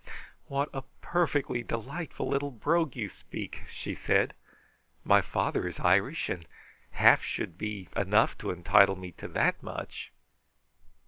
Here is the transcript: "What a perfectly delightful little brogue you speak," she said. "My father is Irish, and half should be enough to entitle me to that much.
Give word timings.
"What 0.47 0.71
a 0.73 0.81
perfectly 1.03 1.61
delightful 1.61 2.27
little 2.27 2.49
brogue 2.49 2.95
you 2.95 3.07
speak," 3.07 3.61
she 3.69 3.93
said. 3.93 4.33
"My 5.03 5.21
father 5.21 5.67
is 5.67 5.79
Irish, 5.79 6.27
and 6.27 6.47
half 6.93 7.21
should 7.21 7.55
be 7.55 7.87
enough 7.95 8.35
to 8.39 8.49
entitle 8.49 8.95
me 8.95 9.11
to 9.11 9.27
that 9.27 9.61
much. 9.61 10.11